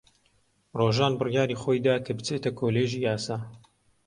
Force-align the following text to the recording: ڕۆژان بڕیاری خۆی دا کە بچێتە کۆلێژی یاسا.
ڕۆژان 0.77 1.13
بڕیاری 1.19 1.55
خۆی 1.61 1.79
دا 1.85 1.95
کە 2.05 2.11
بچێتە 2.17 2.49
کۆلێژی 2.59 2.99
یاسا. 3.07 3.37